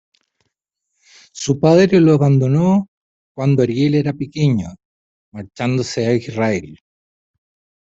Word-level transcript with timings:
Su 1.31 1.59
padre 1.59 1.99
los 1.99 2.15
abandonó 2.15 2.89
cuando 3.35 3.61
Ariel 3.61 3.93
era 3.93 4.13
pequeño, 4.13 4.69
marchándose 5.31 6.07
a 6.07 6.13
Israel. 6.15 6.79